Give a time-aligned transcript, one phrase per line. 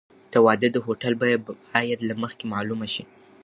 [0.33, 1.37] د واده د هوټل بیه
[1.73, 3.03] باید له مخکې معلومه شي.